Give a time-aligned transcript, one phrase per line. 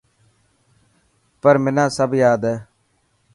[1.41, 2.55] پر منا سب ياد هي.